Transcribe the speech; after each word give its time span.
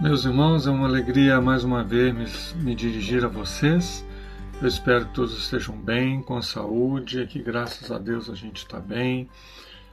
Meus 0.00 0.24
irmãos, 0.24 0.64
é 0.64 0.70
uma 0.70 0.86
alegria 0.86 1.40
mais 1.40 1.64
uma 1.64 1.82
vez 1.82 2.54
me, 2.54 2.62
me, 2.62 2.74
dirigir 2.76 3.24
a 3.24 3.28
vocês. 3.28 4.06
Eu 4.62 4.68
espero 4.68 5.06
que 5.06 5.14
todos 5.14 5.36
estejam 5.36 5.76
bem, 5.76 6.22
com 6.22 6.40
saúde, 6.40 7.26
que 7.26 7.42
graças 7.42 7.90
a 7.90 7.98
Deus 7.98 8.30
a 8.30 8.34
gente 8.36 8.58
está 8.58 8.78
bem. 8.78 9.28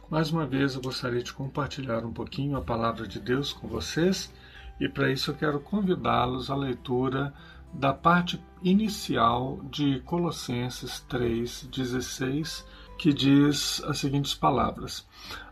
Mais 0.07 0.29
uma 0.29 0.45
vez 0.45 0.75
eu 0.75 0.81
gostaria 0.81 1.23
de 1.23 1.33
compartilhar 1.33 2.05
um 2.05 2.13
pouquinho 2.13 2.55
a 2.55 2.61
palavra 2.61 3.07
de 3.07 3.19
Deus 3.19 3.51
com 3.51 3.67
vocês 3.67 4.31
e 4.79 4.87
para 4.87 5.11
isso 5.11 5.31
eu 5.31 5.35
quero 5.35 5.59
convidá-los 5.59 6.51
à 6.51 6.55
leitura 6.55 7.33
da 7.73 7.91
parte 7.91 8.39
inicial 8.61 9.59
de 9.71 10.01
Colossenses 10.01 11.03
3,16, 11.09 12.63
que 12.99 13.11
diz 13.11 13.83
as 13.85 13.97
seguintes 13.97 14.35
palavras: 14.35 15.03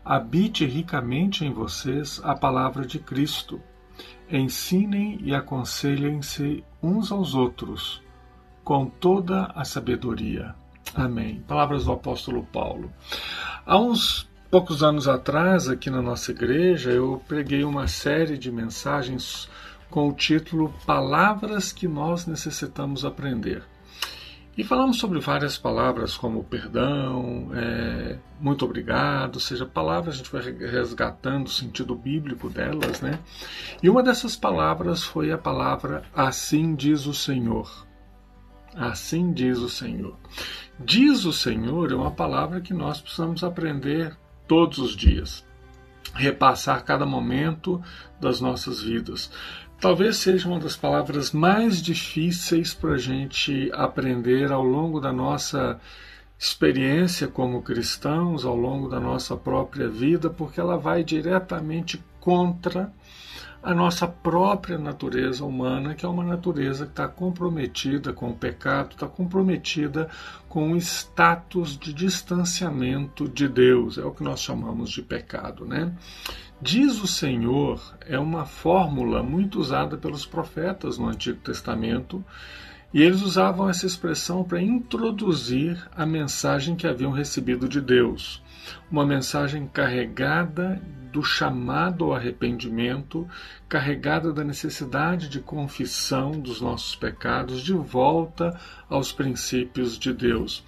Habite 0.04 0.64
ricamente 0.64 1.44
em 1.44 1.52
vocês 1.52 2.20
a 2.22 2.36
palavra 2.36 2.86
de 2.86 3.00
Cristo 3.00 3.60
Ensinem 4.30 5.18
e 5.22 5.34
aconselhem-se 5.34 6.64
uns 6.82 7.12
aos 7.12 7.34
outros, 7.34 8.02
com 8.62 8.86
toda 8.86 9.52
a 9.54 9.64
sabedoria. 9.64 10.54
Amém. 10.94 11.42
Palavras 11.46 11.84
do 11.84 11.92
apóstolo 11.92 12.44
Paulo. 12.52 12.90
Há 13.66 13.78
uns 13.78 14.28
poucos 14.50 14.82
anos 14.82 15.08
atrás, 15.08 15.68
aqui 15.68 15.90
na 15.90 16.00
nossa 16.00 16.30
igreja, 16.30 16.90
eu 16.90 17.22
preguei 17.26 17.64
uma 17.64 17.88
série 17.88 18.38
de 18.38 18.50
mensagens 18.52 19.48
com 19.90 20.08
o 20.08 20.12
título 20.12 20.72
Palavras 20.86 21.72
que 21.72 21.86
nós 21.86 22.26
necessitamos 22.26 23.04
aprender. 23.04 23.62
E 24.56 24.62
falamos 24.62 24.98
sobre 24.98 25.18
várias 25.18 25.58
palavras 25.58 26.16
como 26.16 26.44
perdão, 26.44 27.50
é, 27.52 28.03
muito 28.44 28.66
obrigado, 28.66 29.40
seja, 29.40 29.64
palavras 29.64 30.16
a 30.16 30.18
gente 30.18 30.30
vai 30.30 30.42
resgatando 30.42 31.46
o 31.46 31.50
sentido 31.50 31.96
bíblico 31.96 32.50
delas, 32.50 33.00
né? 33.00 33.18
E 33.82 33.88
uma 33.88 34.02
dessas 34.02 34.36
palavras 34.36 35.02
foi 35.02 35.32
a 35.32 35.38
palavra 35.38 36.02
assim 36.14 36.74
diz 36.74 37.06
o 37.06 37.14
Senhor. 37.14 37.86
Assim 38.76 39.32
diz 39.32 39.60
o 39.60 39.70
Senhor. 39.70 40.18
Diz 40.78 41.24
o 41.24 41.32
Senhor 41.32 41.90
é 41.90 41.94
uma 41.94 42.10
palavra 42.10 42.60
que 42.60 42.74
nós 42.74 43.00
precisamos 43.00 43.42
aprender 43.42 44.14
todos 44.46 44.76
os 44.76 44.94
dias, 44.94 45.42
repassar 46.12 46.84
cada 46.84 47.06
momento 47.06 47.82
das 48.20 48.42
nossas 48.42 48.82
vidas 48.82 49.30
talvez 49.80 50.16
seja 50.16 50.48
uma 50.48 50.58
das 50.58 50.76
palavras 50.76 51.30
mais 51.32 51.82
difíceis 51.82 52.72
para 52.72 52.92
a 52.92 52.98
gente 52.98 53.70
aprender 53.74 54.50
ao 54.50 54.62
longo 54.62 54.98
da 54.98 55.12
nossa 55.12 55.78
experiência 56.38 57.28
como 57.28 57.62
cristãos, 57.62 58.44
ao 58.44 58.56
longo 58.56 58.88
da 58.88 59.00
nossa 59.00 59.36
própria 59.36 59.88
vida, 59.88 60.28
porque 60.28 60.60
ela 60.60 60.76
vai 60.76 61.04
diretamente 61.04 62.02
contra 62.20 62.92
a 63.64 63.74
nossa 63.74 64.06
própria 64.06 64.76
natureza 64.76 65.42
humana, 65.42 65.94
que 65.94 66.04
é 66.04 66.08
uma 66.08 66.22
natureza 66.22 66.84
que 66.84 66.92
está 66.92 67.08
comprometida 67.08 68.12
com 68.12 68.28
o 68.28 68.36
pecado, 68.36 68.92
está 68.92 69.06
comprometida 69.06 70.10
com 70.50 70.72
um 70.72 70.76
status 70.76 71.78
de 71.78 71.94
distanciamento 71.94 73.26
de 73.26 73.48
Deus, 73.48 73.96
é 73.96 74.04
o 74.04 74.10
que 74.10 74.22
nós 74.22 74.40
chamamos 74.40 74.90
de 74.90 75.00
pecado, 75.00 75.64
né? 75.64 75.90
Diz 76.60 77.02
o 77.02 77.06
Senhor 77.06 77.80
é 78.06 78.18
uma 78.18 78.44
fórmula 78.44 79.22
muito 79.22 79.58
usada 79.58 79.96
pelos 79.96 80.26
profetas 80.26 80.98
no 80.98 81.08
Antigo 81.08 81.40
Testamento, 81.40 82.22
e 82.94 83.02
eles 83.02 83.22
usavam 83.22 83.68
essa 83.68 83.86
expressão 83.86 84.44
para 84.44 84.62
introduzir 84.62 85.84
a 85.96 86.06
mensagem 86.06 86.76
que 86.76 86.86
haviam 86.86 87.10
recebido 87.10 87.68
de 87.68 87.80
Deus. 87.80 88.40
Uma 88.88 89.04
mensagem 89.04 89.66
carregada 89.66 90.80
do 91.12 91.20
chamado 91.22 92.04
ao 92.04 92.14
arrependimento, 92.14 93.26
carregada 93.68 94.32
da 94.32 94.44
necessidade 94.44 95.28
de 95.28 95.40
confissão 95.40 96.32
dos 96.32 96.60
nossos 96.60 96.94
pecados, 96.94 97.62
de 97.62 97.72
volta 97.72 98.58
aos 98.88 99.10
princípios 99.10 99.98
de 99.98 100.12
Deus. 100.12 100.64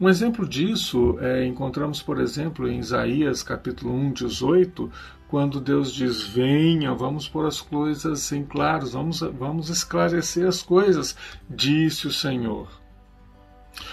Um 0.00 0.08
exemplo 0.08 0.48
disso 0.48 1.16
é, 1.20 1.44
encontramos, 1.44 2.00
por 2.00 2.20
exemplo, 2.20 2.68
em 2.68 2.78
Isaías 2.78 3.42
capítulo 3.42 3.94
1, 3.94 4.12
18, 4.12 4.90
quando 5.34 5.60
Deus 5.60 5.92
diz: 5.92 6.22
Venha, 6.22 6.94
vamos 6.94 7.28
pôr 7.28 7.44
as 7.44 7.60
coisas 7.60 8.30
em 8.30 8.44
claros, 8.44 8.92
vamos, 8.92 9.18
vamos 9.18 9.68
esclarecer 9.68 10.46
as 10.46 10.62
coisas, 10.62 11.16
disse 11.50 12.06
o 12.06 12.12
Senhor. 12.12 12.68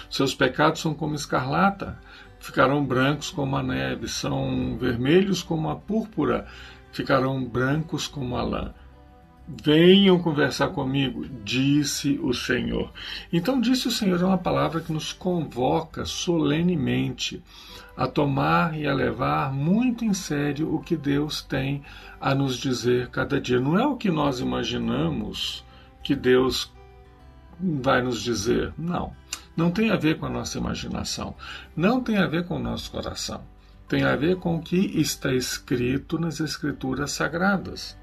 Seus 0.08 0.36
pecados 0.36 0.80
são 0.80 0.94
como 0.94 1.16
escarlata, 1.16 1.98
ficarão 2.38 2.86
brancos 2.86 3.32
como 3.32 3.56
a 3.56 3.62
neve, 3.62 4.06
são 4.06 4.78
vermelhos 4.78 5.42
como 5.42 5.68
a 5.68 5.74
púrpura, 5.74 6.46
ficarão 6.92 7.44
brancos 7.44 8.06
como 8.06 8.36
a 8.36 8.42
lã. 8.44 8.74
Venham 9.46 10.18
conversar 10.20 10.68
comigo, 10.68 11.26
disse 11.44 12.18
o 12.22 12.32
Senhor. 12.32 12.92
Então, 13.32 13.60
disse 13.60 13.88
o 13.88 13.90
Senhor 13.90 14.20
é 14.20 14.24
uma 14.24 14.38
palavra 14.38 14.80
que 14.80 14.92
nos 14.92 15.12
convoca 15.12 16.04
solenemente 16.04 17.42
a 17.96 18.06
tomar 18.06 18.78
e 18.78 18.86
a 18.86 18.94
levar 18.94 19.52
muito 19.52 20.04
em 20.04 20.14
sério 20.14 20.74
o 20.74 20.80
que 20.80 20.96
Deus 20.96 21.42
tem 21.42 21.82
a 22.20 22.34
nos 22.34 22.56
dizer 22.56 23.08
cada 23.08 23.40
dia. 23.40 23.60
Não 23.60 23.78
é 23.78 23.86
o 23.86 23.96
que 23.96 24.10
nós 24.10 24.40
imaginamos 24.40 25.64
que 26.02 26.14
Deus 26.14 26.72
vai 27.60 28.00
nos 28.02 28.22
dizer. 28.22 28.72
Não. 28.78 29.12
Não 29.56 29.70
tem 29.70 29.90
a 29.90 29.96
ver 29.96 30.18
com 30.18 30.26
a 30.26 30.30
nossa 30.30 30.56
imaginação. 30.56 31.34
Não 31.76 32.00
tem 32.00 32.16
a 32.16 32.26
ver 32.26 32.46
com 32.46 32.56
o 32.56 32.62
nosso 32.62 32.90
coração. 32.90 33.42
Tem 33.88 34.04
a 34.04 34.16
ver 34.16 34.36
com 34.36 34.56
o 34.56 34.62
que 34.62 34.76
está 34.98 35.32
escrito 35.32 36.18
nas 36.18 36.40
Escrituras 36.40 37.12
Sagradas. 37.12 38.00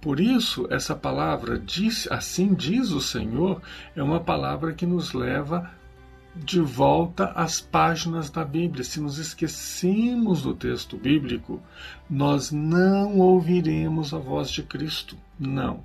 Por 0.00 0.20
isso, 0.20 0.66
essa 0.70 0.94
palavra, 0.94 1.58
diz, 1.58 2.06
assim 2.10 2.54
diz 2.54 2.90
o 2.90 3.00
Senhor, 3.00 3.62
é 3.96 4.02
uma 4.02 4.20
palavra 4.20 4.72
que 4.72 4.86
nos 4.86 5.12
leva 5.12 5.70
de 6.34 6.60
volta 6.60 7.26
às 7.34 7.60
páginas 7.60 8.30
da 8.30 8.44
Bíblia. 8.44 8.84
Se 8.84 9.00
nos 9.00 9.18
esquecemos 9.18 10.42
do 10.42 10.54
texto 10.54 10.96
bíblico, 10.96 11.62
nós 12.08 12.50
não 12.50 13.18
ouviremos 13.18 14.14
a 14.14 14.18
voz 14.18 14.50
de 14.50 14.62
Cristo. 14.62 15.16
Não. 15.38 15.80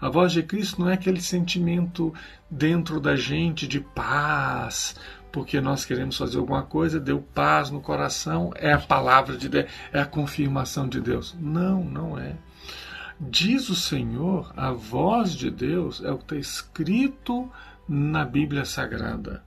A 0.00 0.08
voz 0.08 0.32
de 0.32 0.42
Cristo 0.42 0.80
não 0.80 0.90
é 0.90 0.94
aquele 0.94 1.20
sentimento 1.20 2.12
dentro 2.50 3.00
da 3.00 3.16
gente 3.16 3.66
de 3.66 3.80
paz, 3.80 4.96
porque 5.32 5.60
nós 5.60 5.84
queremos 5.84 6.16
fazer 6.16 6.38
alguma 6.38 6.62
coisa, 6.62 7.00
deu 7.00 7.20
paz 7.20 7.70
no 7.70 7.80
coração, 7.80 8.52
é 8.54 8.72
a 8.72 8.78
palavra 8.78 9.36
de 9.36 9.48
Deus, 9.48 9.66
é 9.92 10.00
a 10.00 10.06
confirmação 10.06 10.88
de 10.88 11.00
Deus. 11.00 11.36
Não, 11.40 11.82
não 11.82 12.18
é. 12.18 12.36
Diz 13.20 13.68
o 13.68 13.76
Senhor, 13.76 14.52
a 14.56 14.72
voz 14.72 15.34
de 15.34 15.48
Deus 15.48 16.02
é 16.02 16.10
o 16.10 16.18
que 16.18 16.24
está 16.24 16.36
escrito 16.36 17.48
na 17.88 18.24
Bíblia 18.24 18.64
Sagrada. 18.64 19.44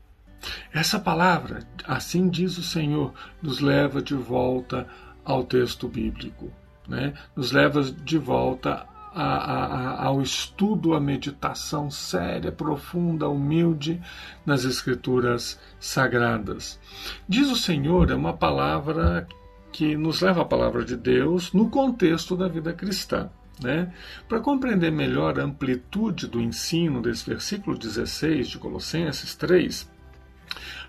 Essa 0.72 0.98
palavra, 0.98 1.68
assim 1.86 2.30
diz 2.30 2.58
o 2.58 2.64
Senhor, 2.64 3.14
nos 3.42 3.60
leva 3.60 4.02
de 4.02 4.16
volta 4.16 4.88
ao 5.26 5.44
texto 5.44 5.88
bíblico, 5.90 6.50
né? 6.88 7.14
nos 7.36 7.52
leva 7.52 7.84
de 7.84 8.18
volta 8.18 8.88
a, 9.14 9.24
a, 9.24 10.06
ao 10.06 10.22
estudo, 10.22 10.94
à 10.94 11.00
meditação 11.00 11.92
séria, 11.92 12.54
profunda, 12.54 13.28
humilde 13.28 14.02
nas 14.46 14.64
Escrituras 14.64 15.60
sagradas. 15.78 16.80
Diz 17.28 17.52
o 17.52 17.58
Senhor, 17.58 18.12
é 18.12 18.16
uma 18.16 18.34
palavra 18.34 19.28
que 19.74 19.98
nos 19.98 20.22
leva 20.22 20.44
à 20.44 20.46
palavra 20.46 20.86
de 20.86 20.96
Deus 20.96 21.52
no 21.52 21.70
contexto 21.70 22.38
da 22.38 22.48
vida 22.48 22.72
cristã. 22.72 23.30
Né? 23.62 23.92
Para 24.30 24.40
compreender 24.40 24.92
melhor 24.92 25.40
a 25.40 25.44
amplitude 25.44 26.28
do 26.28 26.40
ensino 26.40 27.02
desse 27.02 27.28
versículo 27.28 27.78
16 27.78 28.50
de 28.50 28.58
Colossenses 28.58 29.34
3, 29.36 29.90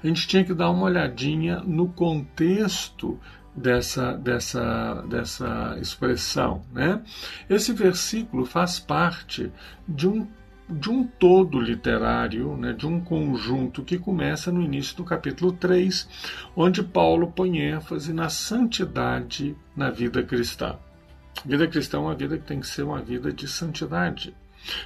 a 0.02 0.06
gente 0.06 0.28
tinha 0.28 0.44
que 0.44 0.54
dar 0.54 0.70
uma 0.70 0.84
olhadinha 0.84 1.60
no 1.60 1.88
contexto 1.88 3.18
dessa, 3.54 4.12
dessa, 4.12 5.02
dessa 5.08 5.76
expressão. 5.80 6.62
Né? 6.72 7.02
Esse 7.48 7.72
versículo 7.72 8.44
faz 8.44 8.78
parte 8.78 9.50
de 9.86 10.08
um, 10.08 10.26
de 10.68 10.90
um 10.90 11.04
todo 11.04 11.60
literário, 11.60 12.56
né? 12.56 12.72
de 12.72 12.86
um 12.86 13.00
conjunto 13.00 13.82
que 13.82 13.98
começa 13.98 14.52
no 14.52 14.62
início 14.62 14.96
do 14.96 15.04
capítulo 15.04 15.52
3, 15.52 16.08
onde 16.54 16.82
Paulo 16.82 17.32
põe 17.32 17.58
ênfase 17.58 18.12
na 18.12 18.28
santidade 18.28 19.56
na 19.74 19.90
vida 19.90 20.22
cristã. 20.22 20.76
Vida 21.44 21.66
cristã 21.66 21.98
é 21.98 22.00
uma 22.00 22.14
vida 22.14 22.38
que 22.38 22.46
tem 22.46 22.60
que 22.60 22.66
ser 22.66 22.82
uma 22.82 23.00
vida 23.00 23.32
de 23.32 23.46
santidade. 23.46 24.34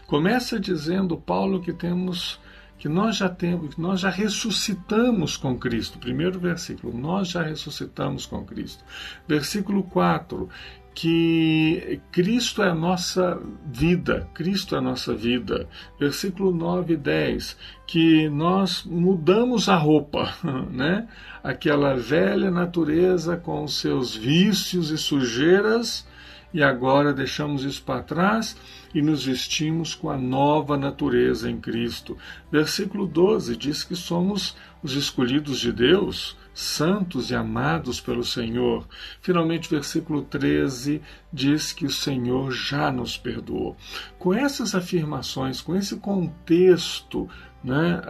Começa 0.06 0.60
dizendo 0.60 1.16
Paulo 1.16 1.60
que 1.60 1.72
temos 1.72 2.40
que 2.78 2.88
nós 2.88 3.16
já 3.16 3.28
temos, 3.28 3.76
nós 3.76 4.00
já 4.00 4.10
ressuscitamos 4.10 5.37
com 5.37 5.56
Cristo. 5.56 6.00
Primeiro 6.00 6.40
versículo, 6.40 6.93
nós 6.93 7.28
já 7.28 7.40
ressuscitamos 7.40 8.26
com 8.26 8.44
Cristo. 8.44 8.84
Versículo 9.28 9.84
4, 9.84 10.49
que 10.93 12.00
Cristo 12.10 12.60
é 12.60 12.70
a 12.70 12.75
nossa 12.75 13.40
vida, 13.64 14.28
Cristo 14.34 14.75
é 14.75 14.78
a 14.78 14.82
nossa 14.82 15.14
vida. 15.14 15.69
Versículo 15.99 16.52
9 16.52 16.94
e 16.94 16.96
10, 16.96 17.56
que 17.87 18.28
nós 18.28 18.82
mudamos 18.82 19.69
a 19.69 19.76
roupa, 19.76 20.34
né? 20.69 21.06
Aquela 21.40 21.94
velha 21.94 22.50
natureza 22.50 23.37
com 23.37 23.66
seus 23.69 24.16
vícios 24.16 24.90
e 24.90 24.99
sujeiras 24.99 26.04
e 26.52 26.62
agora 26.62 27.12
deixamos 27.12 27.64
isso 27.64 27.82
para 27.82 28.02
trás 28.02 28.56
e 28.94 29.00
nos 29.00 29.25
vestimos 29.25 29.94
com 29.94 30.10
a 30.10 30.19
nova 30.19 30.76
natureza 30.76 31.50
em 31.50 31.60
Cristo. 31.60 32.16
Versículo 32.50 33.06
12 33.06 33.56
diz 33.56 33.82
que 33.82 33.96
somos 33.96 34.56
os 34.82 34.94
escolhidos 34.94 35.60
de 35.60 35.72
Deus, 35.72 36.37
santos 36.52 37.31
e 37.31 37.34
amados 37.34 38.00
pelo 38.00 38.25
Senhor. 38.25 38.87
Finalmente, 39.20 39.70
versículo 39.70 40.22
13 40.22 41.00
diz 41.32 41.72
que 41.72 41.87
o 41.87 41.90
Senhor 41.90 42.50
já 42.50 42.90
nos 42.93 43.16
perdoou. 43.16 43.76
Com 44.19 44.34
essas 44.34 44.75
afirmações, 44.75 45.60
com 45.60 45.75
esse 45.75 45.96
contexto, 45.96 47.28
né, 47.64 48.02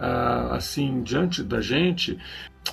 assim, 0.51 1.01
diante 1.03 1.43
da 1.43 1.61
gente, 1.61 2.17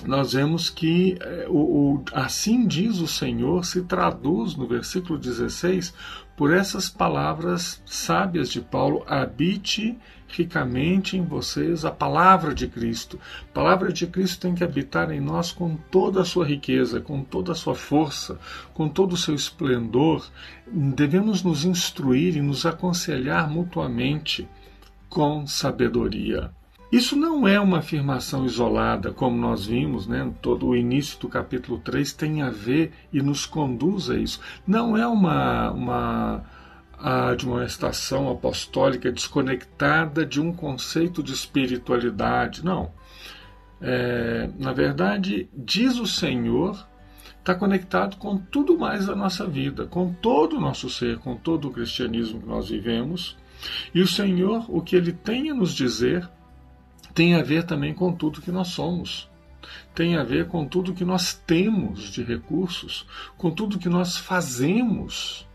nós 0.05 0.33
vemos 0.33 0.69
que 0.69 1.17
eh, 1.21 1.45
o, 1.47 1.57
o, 1.95 2.03
assim 2.13 2.65
diz 2.65 2.99
o 2.99 3.07
Senhor 3.07 3.65
se 3.65 3.83
traduz 3.83 4.55
no 4.55 4.67
versículo 4.67 5.19
16 5.19 5.93
por 6.35 6.51
essas 6.51 6.89
palavras 6.89 7.81
sábias 7.85 8.49
de 8.49 8.61
Paulo: 8.61 9.03
habite 9.05 9.97
ricamente 10.27 11.17
em 11.17 11.23
vocês 11.23 11.85
a 11.85 11.91
palavra 11.91 12.55
de 12.55 12.67
Cristo. 12.67 13.19
A 13.43 13.53
palavra 13.53 13.91
de 13.91 14.07
Cristo 14.07 14.41
tem 14.41 14.55
que 14.55 14.63
habitar 14.63 15.11
em 15.11 15.19
nós 15.19 15.51
com 15.51 15.75
toda 15.75 16.21
a 16.21 16.25
sua 16.25 16.45
riqueza, 16.45 16.99
com 16.99 17.23
toda 17.23 17.51
a 17.51 17.55
sua 17.55 17.75
força, 17.75 18.39
com 18.73 18.87
todo 18.89 19.13
o 19.13 19.17
seu 19.17 19.35
esplendor. 19.35 20.25
Devemos 20.65 21.43
nos 21.43 21.65
instruir 21.65 22.35
e 22.37 22.41
nos 22.41 22.65
aconselhar 22.65 23.49
mutuamente 23.49 24.47
com 25.09 25.45
sabedoria. 25.45 26.49
Isso 26.91 27.15
não 27.15 27.47
é 27.47 27.57
uma 27.57 27.77
afirmação 27.77 28.45
isolada, 28.45 29.13
como 29.13 29.37
nós 29.37 29.65
vimos, 29.65 30.07
né? 30.07 30.29
todo 30.41 30.67
o 30.67 30.75
início 30.75 31.17
do 31.19 31.29
capítulo 31.29 31.79
3 31.79 32.11
tem 32.11 32.41
a 32.41 32.49
ver 32.49 32.91
e 33.13 33.21
nos 33.21 33.45
conduz 33.45 34.09
a 34.09 34.17
isso. 34.17 34.41
Não 34.67 34.97
é 34.97 35.07
uma, 35.07 35.71
uma 35.71 36.43
admoestação 36.99 38.29
apostólica 38.29 39.09
desconectada 39.09 40.25
de 40.25 40.41
um 40.41 40.51
conceito 40.53 41.23
de 41.23 41.31
espiritualidade, 41.31 42.63
não. 42.63 42.91
É, 43.79 44.49
na 44.59 44.73
verdade, 44.73 45.49
diz 45.55 45.97
o 45.97 46.05
Senhor, 46.05 46.85
está 47.39 47.55
conectado 47.55 48.17
com 48.17 48.37
tudo 48.37 48.77
mais 48.77 49.07
da 49.07 49.15
nossa 49.15 49.47
vida, 49.47 49.87
com 49.87 50.13
todo 50.13 50.57
o 50.57 50.61
nosso 50.61 50.89
ser, 50.89 51.17
com 51.19 51.35
todo 51.37 51.69
o 51.69 51.71
cristianismo 51.71 52.41
que 52.41 52.47
nós 52.47 52.67
vivemos. 52.69 53.37
E 53.93 54.01
o 54.01 54.07
Senhor, 54.07 54.65
o 54.67 54.81
que 54.81 54.95
ele 54.95 55.13
tem 55.13 55.49
a 55.49 55.53
nos 55.53 55.73
dizer, 55.73 56.29
tem 57.13 57.35
a 57.35 57.43
ver 57.43 57.63
também 57.63 57.93
com 57.93 58.11
tudo 58.11 58.41
que 58.41 58.51
nós 58.51 58.69
somos. 58.69 59.29
Tem 59.93 60.15
a 60.15 60.23
ver 60.23 60.47
com 60.47 60.65
tudo 60.65 60.93
que 60.93 61.05
nós 61.05 61.33
temos 61.33 62.11
de 62.11 62.23
recursos, 62.23 63.05
com 63.37 63.51
tudo 63.51 63.77
que 63.77 63.89
nós 63.89 64.17
fazemos 64.17 65.47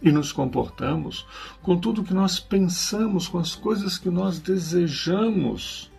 e 0.00 0.12
nos 0.12 0.30
comportamos, 0.30 1.26
com 1.62 1.76
tudo 1.76 2.04
que 2.04 2.14
nós 2.14 2.38
pensamos, 2.38 3.26
com 3.26 3.38
as 3.38 3.54
coisas 3.54 3.98
que 3.98 4.10
nós 4.10 4.38
desejamos, 4.38 5.90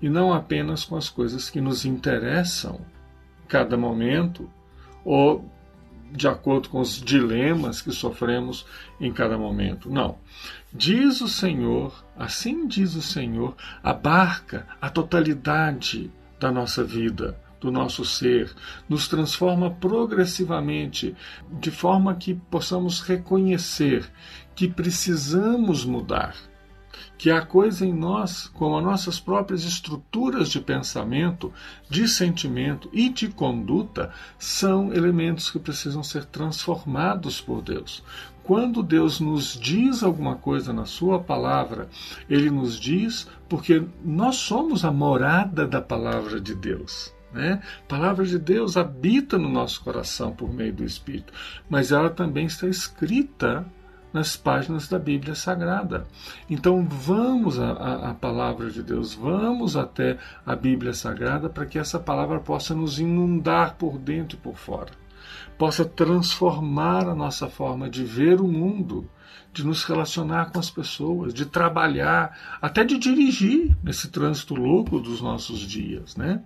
e 0.00 0.08
não 0.08 0.32
apenas 0.32 0.84
com 0.84 0.96
as 0.96 1.08
coisas 1.08 1.50
que 1.50 1.60
nos 1.60 1.84
interessam 1.84 2.80
cada 3.48 3.76
momento 3.76 4.50
ou 5.04 5.44
de 6.14 6.28
acordo 6.28 6.68
com 6.68 6.80
os 6.80 7.00
dilemas 7.00 7.82
que 7.82 7.90
sofremos 7.90 8.64
em 9.00 9.12
cada 9.12 9.36
momento. 9.36 9.90
Não. 9.90 10.18
Diz 10.72 11.20
o 11.20 11.28
Senhor, 11.28 12.04
assim 12.16 12.68
diz 12.68 12.94
o 12.94 13.02
Senhor, 13.02 13.56
abarca 13.82 14.66
a 14.80 14.88
totalidade 14.88 16.10
da 16.38 16.52
nossa 16.52 16.84
vida, 16.84 17.36
do 17.60 17.70
nosso 17.70 18.04
ser, 18.04 18.54
nos 18.88 19.08
transforma 19.08 19.70
progressivamente, 19.70 21.16
de 21.60 21.70
forma 21.70 22.14
que 22.14 22.34
possamos 22.34 23.00
reconhecer 23.00 24.08
que 24.54 24.68
precisamos 24.68 25.84
mudar 25.84 26.36
que 27.24 27.30
há 27.30 27.40
coisa 27.40 27.86
em 27.86 27.92
nós, 27.94 28.48
como 28.52 28.76
as 28.76 28.84
nossas 28.84 29.18
próprias 29.18 29.64
estruturas 29.64 30.50
de 30.50 30.60
pensamento, 30.60 31.50
de 31.88 32.06
sentimento 32.06 32.90
e 32.92 33.08
de 33.08 33.28
conduta, 33.28 34.12
são 34.38 34.92
elementos 34.92 35.50
que 35.50 35.58
precisam 35.58 36.02
ser 36.02 36.26
transformados 36.26 37.40
por 37.40 37.62
Deus. 37.62 38.04
Quando 38.42 38.82
Deus 38.82 39.20
nos 39.20 39.58
diz 39.58 40.02
alguma 40.02 40.36
coisa 40.36 40.70
na 40.70 40.84
Sua 40.84 41.18
palavra, 41.18 41.88
Ele 42.28 42.50
nos 42.50 42.78
diz 42.78 43.26
porque 43.48 43.82
nós 44.04 44.36
somos 44.36 44.84
a 44.84 44.92
morada 44.92 45.66
da 45.66 45.80
palavra 45.80 46.38
de 46.38 46.54
Deus. 46.54 47.10
Né? 47.32 47.62
A 47.84 47.88
palavra 47.88 48.26
de 48.26 48.38
Deus 48.38 48.76
habita 48.76 49.38
no 49.38 49.48
nosso 49.48 49.82
coração 49.82 50.30
por 50.30 50.52
meio 50.52 50.74
do 50.74 50.84
Espírito, 50.84 51.32
mas 51.70 51.90
ela 51.90 52.10
também 52.10 52.44
está 52.44 52.68
escrita 52.68 53.64
nas 54.14 54.36
páginas 54.36 54.86
da 54.86 54.98
Bíblia 54.98 55.34
Sagrada. 55.34 56.06
Então 56.48 56.86
vamos 56.88 57.58
à, 57.58 58.14
palavra 58.18 58.70
de 58.70 58.80
Deus, 58.80 59.12
vamos 59.12 59.76
até 59.76 60.16
a 60.46 60.54
Bíblia 60.54 60.94
Sagrada 60.94 61.50
para 61.50 61.66
que 61.66 61.80
essa 61.80 61.98
palavra 61.98 62.38
possa 62.38 62.74
nos 62.74 63.00
inundar 63.00 63.74
por 63.74 63.98
dentro 63.98 64.38
e 64.38 64.40
por 64.40 64.56
fora, 64.56 64.92
possa 65.58 65.84
transformar 65.84 67.08
a 67.08 67.14
nossa 67.14 67.48
forma 67.48 67.88
de 67.88 68.04
ver 68.04 68.40
o 68.40 68.48
mundo, 68.48 69.08
de 69.52 69.64
nos 69.64 69.84
relacionar 69.84 70.50
com 70.50 70.58
as 70.58 70.68
pessoas, 70.68 71.32
de 71.32 71.46
trabalhar, 71.46 72.58
até 72.60 72.82
de 72.84 72.98
dirigir 72.98 73.76
nesse 73.82 74.08
trânsito 74.08 74.54
louco 74.54 74.98
dos 74.98 75.20
nossos 75.20 75.60
dias, 75.60 76.16
né? 76.16 76.42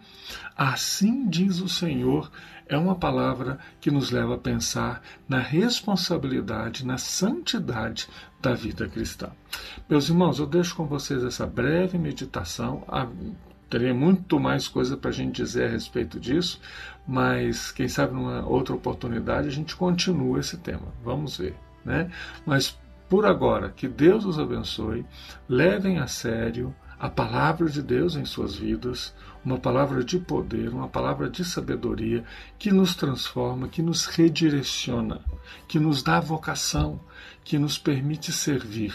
Assim 0.56 1.28
diz 1.28 1.60
o 1.60 1.68
Senhor 1.68 2.30
é 2.68 2.76
uma 2.76 2.94
palavra 2.94 3.58
que 3.80 3.90
nos 3.90 4.10
leva 4.10 4.34
a 4.34 4.38
pensar 4.38 5.00
na 5.26 5.38
responsabilidade, 5.38 6.84
na 6.84 6.98
santidade 6.98 8.08
da 8.40 8.52
vida 8.52 8.86
cristã. 8.86 9.30
Meus 9.88 10.08
irmãos, 10.08 10.38
eu 10.38 10.46
deixo 10.46 10.76
com 10.76 10.84
vocês 10.84 11.24
essa 11.24 11.46
breve 11.46 11.96
meditação. 11.96 12.84
Teria 13.68 13.92
muito 13.92 14.40
mais 14.40 14.66
coisa 14.66 14.96
para 14.96 15.10
a 15.10 15.12
gente 15.12 15.36
dizer 15.36 15.66
a 15.66 15.70
respeito 15.70 16.18
disso, 16.18 16.60
mas 17.06 17.70
quem 17.70 17.88
sabe 17.88 18.14
numa 18.14 18.46
outra 18.46 18.74
oportunidade 18.74 19.48
a 19.48 19.52
gente 19.52 19.76
continua 19.76 20.40
esse 20.40 20.56
tema. 20.56 20.92
Vamos 21.04 21.36
ver. 21.36 21.54
Né? 21.84 22.10
Mas 22.46 22.78
por 23.08 23.24
agora, 23.24 23.70
que 23.70 23.88
Deus 23.88 24.24
os 24.26 24.38
abençoe, 24.38 25.04
levem 25.48 25.98
a 25.98 26.06
sério 26.06 26.74
a 26.98 27.08
palavra 27.08 27.68
de 27.68 27.80
Deus 27.80 28.16
em 28.16 28.24
suas 28.24 28.56
vidas, 28.56 29.14
uma 29.44 29.58
palavra 29.58 30.02
de 30.02 30.18
poder, 30.18 30.68
uma 30.70 30.88
palavra 30.88 31.30
de 31.30 31.44
sabedoria 31.44 32.24
que 32.58 32.72
nos 32.72 32.94
transforma, 32.94 33.68
que 33.68 33.80
nos 33.80 34.04
redireciona, 34.06 35.20
que 35.68 35.78
nos 35.78 36.02
dá 36.02 36.18
vocação, 36.18 37.00
que 37.44 37.58
nos 37.58 37.78
permite 37.78 38.32
servir. 38.32 38.94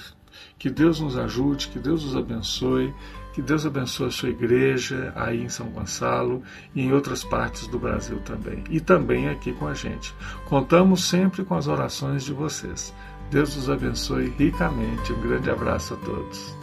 Que 0.60 0.70
Deus 0.70 1.00
nos 1.00 1.18
ajude, 1.18 1.70
que 1.70 1.80
Deus 1.80 2.04
os 2.04 2.16
abençoe, 2.16 2.94
que 3.34 3.42
Deus 3.42 3.66
abençoe 3.66 4.08
a 4.08 4.12
sua 4.12 4.30
igreja 4.30 5.12
aí 5.16 5.44
em 5.44 5.50
São 5.50 5.68
Gonçalo 5.68 6.44
e 6.76 6.82
em 6.82 6.94
outras 6.94 7.24
partes 7.24 7.68
do 7.68 7.80
Brasil 7.80 8.20
também. 8.20 8.64
E 8.70 8.80
também 8.80 9.28
aqui 9.28 9.52
com 9.54 9.68
a 9.68 9.74
gente. 9.74 10.14
Contamos 10.46 11.10
sempre 11.10 11.44
com 11.44 11.56
as 11.56 11.68
orações 11.68 12.24
de 12.24 12.32
vocês. 12.32 12.94
Deus 13.32 13.56
os 13.58 13.70
abençoe 13.70 14.34
ricamente. 14.38 15.12
Um 15.12 15.22
grande 15.22 15.50
abraço 15.50 15.96
a 15.96 15.98
todos. 15.98 16.56